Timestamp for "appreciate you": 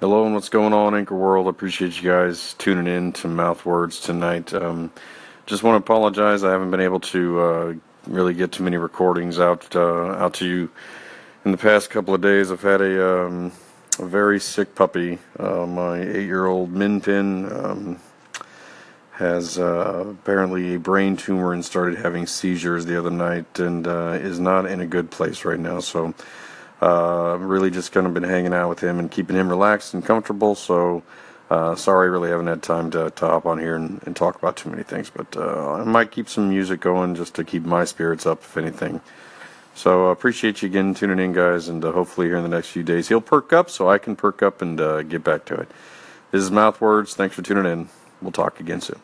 1.50-2.10, 40.10-40.68